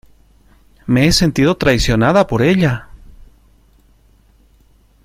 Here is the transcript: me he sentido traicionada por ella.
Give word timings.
me 0.87 1.05
he 1.05 1.11
sentido 1.11 1.57
traicionada 1.57 2.25
por 2.25 2.41
ella. 2.41 2.89